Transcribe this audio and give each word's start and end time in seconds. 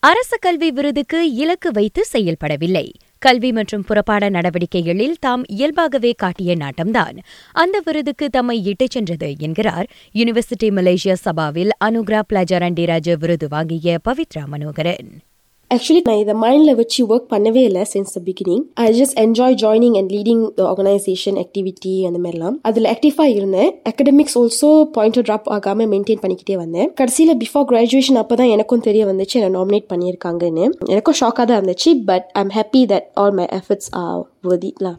அரசு 0.00 0.38
கல்வி 0.40 0.70
விருதுக்கு 0.70 1.34
இலக்கு 1.34 1.70
வைத்து 1.72 2.04
செயல்படவில்லை. 2.04 2.92
கல்வி 3.18 3.52
மற்றும் 3.52 3.84
புறப்பாட 3.88 4.30
நடவடிக்கைகளில் 4.30 5.14
தாம் 5.20 5.44
இயல்பாகவே 5.46 6.12
காட்டிய 6.12 6.56
நாட்டம்தான். 6.56 7.16
அந்த 7.52 7.80
விருதுக்கு 7.84 8.30
தம்மை 8.30 8.64
இட்டுச் 8.64 8.90
சென்றது 8.90 9.34
என்கிறார் 9.38 9.88
யுனிவர்சிட்டி 10.14 10.70
மலேசியா 10.70 11.14
சபாவில் 11.24 11.68
அனுக்ரா 11.84 12.22
பிளஜரண்டிராஜ 12.32 13.18
விருது 13.18 13.48
வாங்கிய 13.48 13.98
பவித்ரா 14.08 14.44
மனோகரன். 14.44 15.20
ஆக்சுவலி 15.70 16.00
நான் 16.06 16.20
இதை 16.20 16.34
மைண்டில் 16.42 16.76
வச்சு 16.78 17.00
ஒர்க் 17.12 17.26
பண்ணவே 17.32 17.62
இல்லை 17.68 17.82
since 17.90 18.14
the 18.16 18.20
beginning 18.28 18.62
I 18.84 18.86
just 18.98 19.16
enjoy 19.22 19.56
joining 19.62 19.96
and 19.98 20.12
leading 20.16 20.44
the 20.58 20.62
organisation 20.70 21.38
activity 21.42 21.92
அந்த 22.08 22.18
மாதிரிலாம். 22.24 22.56
அதில் 22.68 22.88
ஆக்டிவாக 22.92 23.34
இருந்தேன். 23.38 23.70
அகடமிக்ஸ் 23.90 24.36
ஆல்சோ 24.40 24.70
பாயிண்ட் 24.96 25.18
ட்ராப் 25.28 25.50
ஆகாமல் 25.56 25.90
மெயின்டைன் 25.92 26.22
பண்ணிக்கிட்டே 26.22 26.56
வந்தேன். 26.62 26.88
கடைசியில் 27.00 27.40
பிஃபோர் 27.42 27.66
கிராஜுவேஷன் 27.72 28.20
அப்போ 28.22 28.36
தான் 28.42 28.52
எனக்கும் 28.54 28.84
தெரிய 28.88 29.04
வந்துச்சு 29.10 29.38
என்னை 29.40 29.50
நாமினேட் 29.58 29.90
பண்ணியிருக்காங்கன்னு. 29.92 30.64
எனக்கும் 30.94 31.18
ஷாக்காக 31.20 31.46
தான் 31.50 31.60
இருந்துச்சு 31.60 31.92
but 32.10 32.28
I'm 32.42 32.54
happy 32.58 32.82
that 32.94 33.08
all 33.24 33.36
my 33.40 33.46
efforts 33.60 33.92
are 34.04 34.24
வர்திலாம் 34.50 34.98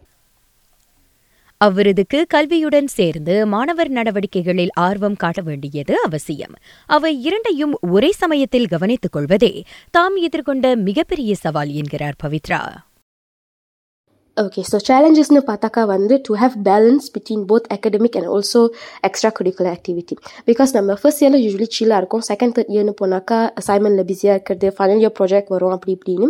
அவ்விருதுக்கு 1.66 2.23
கல்வியுடன் 2.34 2.88
சேர்ந்து 2.88 3.45
மாணவர் 3.45 3.91
நடவடிக்கைகளில் 3.91 4.68
ஆர்வம் 4.73 5.16
காட்ட 5.16 5.41
வேண்டியது 5.41 6.02
அவசியம். 6.04 6.54
அவை 6.85 7.23
இரண்டையும் 7.23 7.77
ஒரே 7.82 8.12
சமயத்தில் 8.12 8.68
கவனித்துக் 8.68 9.12
கொள்வதே 9.12 9.63
தாம் 9.91 10.18
எதிர்கொண்ட 10.18 10.76
மிகப்பெரிய 10.76 11.35
சவால் 11.35 11.70
என்கிறார் 11.70 12.13
பவித்ரா. 12.23 12.62
ஓகே 14.41 14.61
ஸோ 14.70 14.77
சேலஞ்சஸ்னு 14.88 15.39
பார்த்தாக்கா 15.48 15.81
வந்து 15.91 16.16
to 16.25 16.34
have 16.41 16.53
balance 16.67 17.05
between 17.16 17.43
both 17.49 17.66
academic 17.75 18.16
and 18.20 18.29
also 18.34 18.62
extra 19.07 19.29
curricular 19.38 19.71
activity 19.71 20.15
because 20.49 20.71
நம்ம 20.77 20.95
ஃபர்ஸ்ட் 20.99 21.21
இயரில் 21.23 21.43
யூஸ்வலி 21.45 21.67
சீலாக 21.77 21.99
இருக்கும். 22.02 22.23
செகண்ட் 22.29 22.53
தேர்ட் 22.55 22.71
இயர்னு 22.75 22.93
போனாக்கா 23.02 23.39
அசைன்மெண்ட்டில் 23.62 24.07
பிஸியாக 24.12 24.35
இருக்கிறது. 24.38 24.67
ஃபைனல் 24.77 25.02
இயர் 25.03 25.15
ப்ராஜெக்ட் 25.20 25.52
வரும் 25.55 25.75
அப்படி 25.75 25.93
இப்படின்னு. 25.98 26.27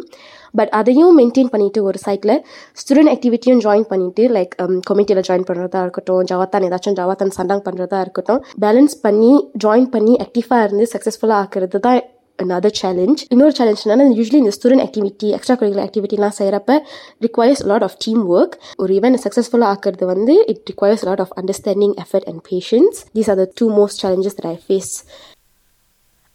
பட் 0.54 0.72
அதையும் 0.80 1.18
மெயின்டைன் 1.20 1.52
பண்ணிவிட்டு 1.54 1.82
ஒரு 1.90 2.00
சைட்டில் 2.06 2.36
ஸ்டூடெண்ட் 2.82 3.12
ஆக்டிவிட்டியும் 3.16 3.62
ஜாயின் 3.66 3.90
பண்ணிவிட்டு 3.92 4.26
லைக் 4.38 4.56
கமிட்டியில் 4.90 5.26
ஜாயின் 5.30 5.48
பண்ணுறதா 5.50 5.82
இருக்கட்டும் 5.86 6.24
ஜவாத்தான் 6.32 6.66
ஏதாச்சும் 6.70 6.98
ஜவாத்தான் 7.02 7.36
சண்டாங் 7.40 7.66
பண்ணுறதா 7.68 8.00
இருக்கட்டும் 8.06 8.42
பேலன்ஸ் 8.66 8.96
பண்ணி 9.06 9.34
ஜாயின் 9.66 9.90
பண்ணி 9.96 10.16
ஆக்டிவாக 10.26 10.66
இருந்து 10.68 10.88
சக்ஸஸ்ஃபுல்லாக 10.94 11.44
ஆக்கிறது 11.44 11.82
தான் 11.88 12.00
another 12.44 12.72
challenge. 12.80 13.20
இன்னொரு 13.34 13.54
சேலஞ்ச் 13.60 13.84
என்னன்னா 13.86 14.06
யூஸ்வலி 14.20 14.40
இந்த 14.44 14.54
ஸ்டூடெண்ட் 14.58 14.84
ஆக்டிவிட்டி 14.86 15.28
எக்ஸ்ட்ரா 15.38 15.56
கரிக்குலர் 15.60 15.86
ஆக்டிவிட்டிலாம் 15.88 16.36
செய்கிறப்ப 16.40 16.78
requires 17.26 17.64
lot 17.72 17.86
of 17.88 17.98
team 18.06 18.22
work 18.36 18.56
ஒரு 18.84 18.94
ஈவெண்ட் 18.98 19.22
சக்ஸஸ்ஃபுல்லாக 19.26 19.72
ஆக்குறது 19.74 20.06
வந்து 20.14 20.36
it 20.54 20.64
requires 20.72 21.06
lot 21.10 21.24
of 21.26 21.34
understanding 21.42 21.96
effort 22.06 22.28
and 22.32 22.42
patience 22.52 23.00
these 23.18 23.32
are 23.34 23.40
the 23.44 23.48
two 23.62 23.68
most 23.80 24.02
challenges 24.06 24.38
that 24.40 24.52
I 24.54 24.58
face 24.66 24.94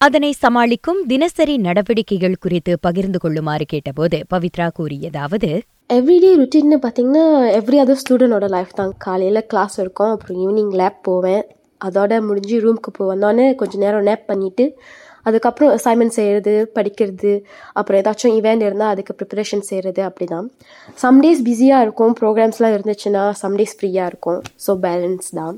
அதனை 0.00 0.30
சமாளிக்கும் 0.44 0.98
தினசரி 1.12 1.56
நடவடிக்கைகள் 1.66 2.42
குறித்து 2.44 2.72
பகிர்ந்து 2.86 3.18
கொள்ளுமாறு 3.24 3.64
கேட்டபோது 3.72 4.18
பவித்ரா 4.32 4.66
கூறியதாவது 4.78 5.50
எவ்ரிடே 5.96 6.30
ருட்டீன்னு 6.40 6.76
பார்த்தீங்கன்னா 6.84 7.24
எவ்ரி 7.58 7.78
அதர் 7.82 8.00
ஸ்டூடெண்டோட 8.02 8.46
லைஃப் 8.54 8.72
தான். 8.74 8.92
காலையில் 8.98 9.46
கிளாஸ் 9.52 9.76
இருக்கும் 9.82 10.12
அப்புறம் 10.14 10.38
ஈவினிங் 10.44 10.72
லேப் 10.80 11.00
போவேன். 11.02 11.42
அதோட 11.86 12.12
முடிஞ்சு 12.26 12.56
ரூமுக்கு 12.64 12.90
போ 12.92 13.06
வந்தோடனே 13.10 13.46
கொஞ்சம் 13.60 13.82
நேரம் 13.84 14.06
நேப் 14.08 14.24
பண்ணிவிட்டு 14.30 14.64
அதுக்கப்புறம் 15.26 15.72
அசைன்மெண்ட் 15.76 16.16
செய்கிறது 16.18 16.54
படிக்கிறது 16.76 17.32
அப்புறம் 17.78 18.00
ஏதாச்சும் 18.02 18.36
இவெண்ட் 18.38 18.64
இருந்தால் 18.68 18.92
அதுக்கு 18.94 19.16
ப்ரிப்பரேஷன் 19.20 19.66
செய்கிறது 19.70 20.02
அப்படி 20.08 20.28
தான் 20.34 20.48
சம் 21.04 21.20
டேஸ் 21.24 21.44
பிஸியாக 21.48 21.84
இருக்கும் 21.86 22.14
ப்ரோக்ராம்ஸ்லாம் 22.20 22.74
இருந்துச்சுன்னா 22.76 23.24
சம் 23.42 23.56
டேஸ் 23.60 23.76
ஃப்ரீயாக 23.78 24.10
இருக்கும். 24.12 24.40
ஸோ 24.66 24.74
பேலன்ஸ் 24.86 25.30
தான். 25.40 25.56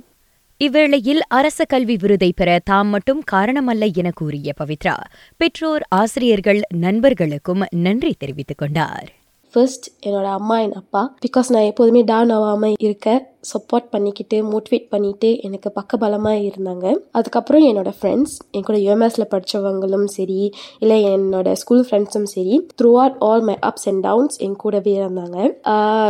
இவ்வேளையில் 0.60 1.22
அரச 1.38 1.60
கல்வி 1.72 1.94
விருதை 2.02 2.28
பெற 2.32 2.50
தாம் 2.70 2.90
மட்டும் 2.94 3.20
காரணமல்ல 3.32 3.86
என 4.00 4.10
கூறிய 4.20 4.52
பவித்ரா 4.60 4.94
பெற்றோர் 5.40 5.84
ஆசிரியர்கள் 6.00 6.60
நண்பர்களுக்கும் 6.84 7.64
நன்றி 7.86 8.12
தெரிவித்துக் 8.22 8.60
கொண்டார். 8.62 9.08
ஃபர்ஸ்ட் 9.54 9.86
என்னோட 10.06 10.28
அம்மா 10.38 10.56
என் 10.64 10.76
அப்பா 10.80 11.02
பிகாஸ் 11.24 11.50
நான் 11.54 11.68
எப்போதுமே 11.70 12.00
டவுன் 12.10 12.32
ஆகாமல் 12.36 12.74
இருக்க 12.86 13.08
சப்போர்ட் 13.52 13.88
பண்ணிக்கிட்டு 13.94 14.38
மோட்டிவேட் 14.52 14.86
பண்ணிட்டு 14.94 15.30
எனக்கு 15.46 15.70
பக்கபலமாக 15.78 16.44
இருந்தாங்க. 16.48 16.84
அதுக்கப்புறம் 17.18 17.64
என்னோட 17.70 17.90
ஃப்ரெண்ட்ஸ் 17.98 18.34
என் 18.56 18.66
கூட 18.68 18.78
யூஎம்எஸில் 18.86 19.28
படித்தவங்களும் 19.32 20.06
சரி 20.16 20.40
இல்லை 20.82 20.98
என்னோட 21.14 21.48
ஸ்கூல் 21.62 21.84
ஃப்ரெண்ட்ஸும் 21.88 22.28
சரி 22.34 22.56
throughout 23.02 23.18
all 23.28 23.44
my 23.48 23.56
ups 23.70 23.86
and 23.90 24.02
downs 24.08 24.36
என் 24.46 24.56
கூடவே 24.64 24.94
இருந்தாங்க. 25.00 25.36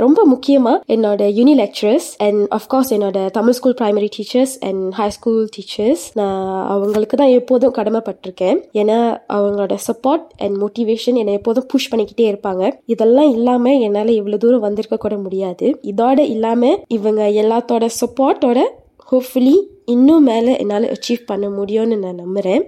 ரொம்ப 0.04 0.20
முக்கியமாக 0.32 0.94
என்னோட 0.96 1.22
யூனி 1.38 1.54
லெக்சரர்ஸ் 1.62 2.08
அண்ட் 2.26 2.42
அஃப்கோர்ஸ் 2.58 2.92
என்னோட 2.96 3.18
Tamil 3.38 3.56
school 3.58 3.78
primary 3.80 4.10
teachers 4.16 4.54
and 4.68 4.84
high 5.00 5.08
school 5.16 5.42
teachers 5.56 6.04
நான் 6.20 6.42
அவங்களுக்கு 6.74 7.16
தான் 7.22 7.34
எப்போதும் 7.38 7.74
கடமைப்பட்டிருக்கேன். 7.78 8.58
ஏன்னா 8.80 8.98
அவங்களோட 9.36 9.74
சப்போர்ட் 9.88 10.26
அண்ட் 10.44 10.56
மோட்டிவேஷன் 10.64 11.18
என்னை 11.22 11.34
எப்போதும் 11.40 11.68
புஷ் 11.72 11.90
பண்ணிக்கிட்டே 11.92 12.26
இருப்பாங்க. 12.32 12.64
இதெல்லாம் 12.94 13.30
இல்லாமல் 13.36 13.80
என்னால் 13.86 14.12
இவ்வளோ 14.18 14.38
தூரம் 14.44 14.64
வந்திருக்க 14.66 14.96
கூட 15.04 15.16
முடியாது. 15.24 15.66
இதோட 15.92 16.18
இல்லாமல் 16.34 16.78
இவங்க 16.96 17.22
எல்லாத்தோட 17.28 17.88
சப்போர்ட்டோட 18.00 18.62
ஹோப்ஃபுல்லி 19.12 19.56
இன்னும் 19.84 20.22
மேலே 20.22 20.58
என்னால் 20.58 20.84
அச்சீவ் 20.84 21.26
பண்ண 21.26 21.48
முடியும்னு 21.48 21.98
நான் 21.98 22.14
நம்புகிறேன் 22.14 22.64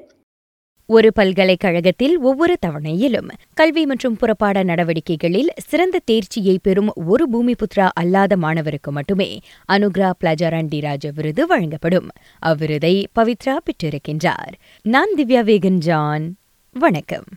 ஒரு 0.86 1.12
பல்கலைக்கழகத்தில் 1.12 2.19
ஒவ்வொரு 2.19 2.56
தவணையிலும் 2.66 3.28
கல்வி 3.54 3.86
மற்றும் 3.86 4.16
புறப்பாட 4.20 4.64
நடவடிக்கைகளில் 4.64 5.48
சிறந்த 5.56 5.98
தேர்ச்சியை 6.04 6.58
பெறும் 6.62 6.92
ஒரு 7.06 7.26
பூமிபுத்ரா 7.32 7.88
அல்லாத 7.94 8.36
மாணவருக்கு 8.36 8.91
மட்டுமே 8.91 9.38
அனுக்ரா 9.72 10.12
பிளஜரண்டிராஜ 10.24 11.08
விருது 11.14 11.46
வழங்கப்படும். 11.46 12.08
அவ்விருதை 12.46 13.04
பவித்ரா 13.19 13.56
பெற்றிருக்கின்றார். 13.66 14.52
நான் 14.82 15.14
திவ்யா 15.16 15.42
வேகன் 15.50 15.78
ஜான் 15.78 16.36
வணக்கம். 16.72 17.28